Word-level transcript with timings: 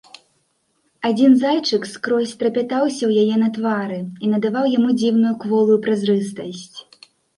Адзін 1.09 1.31
зайчык 1.43 1.83
скрозь 1.95 2.33
трапятаўся 2.41 2.99
ў 3.05 3.11
яе 3.25 3.35
на 3.43 3.49
твары 3.57 3.99
і 4.25 4.33
надаваў 4.35 4.65
яму 4.77 4.89
дзіўную 5.03 5.35
кволую 5.45 5.77
празрыстасць. 5.89 6.77